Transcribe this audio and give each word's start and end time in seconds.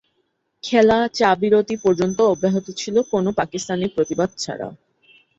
খেলা, 0.63 0.99
চা 1.13 1.29
বিরতি 1.35 1.75
পর্যন্ত 1.83 2.17
অব্যাহত 2.33 2.67
ছিলো 2.77 2.99
কোনো 3.11 3.29
পাকিস্তানি 3.31 3.85
প্রতিবাদ 3.87 4.29
ছাড়া। 4.37 4.67